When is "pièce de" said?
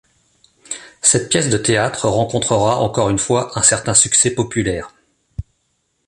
1.29-1.59